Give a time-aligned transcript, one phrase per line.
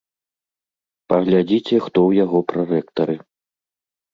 [1.13, 3.15] Паглядзіце, хто ў яго прарэктары.